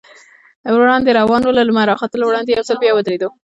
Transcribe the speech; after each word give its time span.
وړاندې 0.79 1.09
روان 1.19 1.41
و، 1.45 1.55
له 1.57 1.63
لمر 1.67 1.85
راختو 1.91 2.25
وړاندې 2.27 2.49
یو 2.51 2.67
ځل 2.69 2.77
بیا 2.81 2.91
ودرېدو. 2.93 3.29